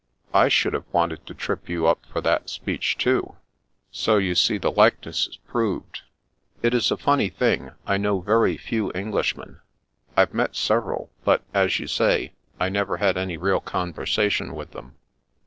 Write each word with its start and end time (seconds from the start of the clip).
"I 0.33 0.47
should 0.47 0.73
have 0.73 0.91
wanted 0.91 1.27
to 1.27 1.35
trip 1.35 1.69
you 1.69 1.85
up 1.85 2.07
for 2.07 2.21
that 2.21 2.49
speech, 2.49 2.97
too; 2.97 3.35
so 3.91 4.17
you 4.17 4.33
see 4.33 4.57
the 4.57 4.71
likeness 4.71 5.27
is 5.27 5.37
proved. 5.37 6.01
It 6.63 6.73
is 6.73 6.89
a 6.89 6.97
funny 6.97 7.29
thing, 7.29 7.73
I 7.85 7.97
know 7.97 8.19
very 8.19 8.57
few 8.57 8.91
Englishmen. 8.93 9.59
I've 10.17 10.33
met 10.33 10.55
several, 10.55 11.11
but, 11.23 11.43
as 11.53 11.77
you 11.79 11.85
say, 11.85 12.33
I 12.59 12.67
never 12.67 12.97
had 12.97 13.15
any 13.15 13.37
real 13.37 13.59
con 13.61 13.93
versation 13.93 14.55
with 14.55 14.71
them." 14.71 14.95